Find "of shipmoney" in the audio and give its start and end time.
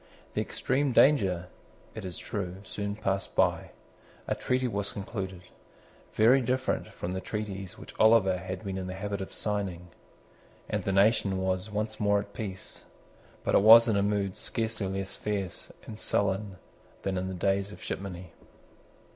17.71-18.31